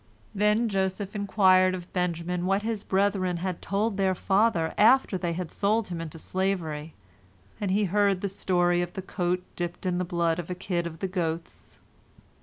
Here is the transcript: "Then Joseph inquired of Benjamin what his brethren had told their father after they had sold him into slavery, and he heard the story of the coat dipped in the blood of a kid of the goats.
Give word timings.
"Then 0.43 0.67
Joseph 0.67 1.15
inquired 1.15 1.75
of 1.75 1.93
Benjamin 1.93 2.47
what 2.47 2.63
his 2.63 2.83
brethren 2.83 3.37
had 3.37 3.61
told 3.61 3.97
their 3.97 4.15
father 4.15 4.73
after 4.75 5.15
they 5.15 5.33
had 5.33 5.51
sold 5.51 5.89
him 5.89 6.01
into 6.01 6.17
slavery, 6.17 6.95
and 7.59 7.69
he 7.69 7.83
heard 7.83 8.21
the 8.21 8.27
story 8.27 8.81
of 8.81 8.93
the 8.93 9.03
coat 9.03 9.43
dipped 9.55 9.85
in 9.85 9.99
the 9.99 10.03
blood 10.03 10.39
of 10.39 10.49
a 10.49 10.55
kid 10.55 10.87
of 10.87 11.01
the 11.01 11.07
goats. 11.07 11.77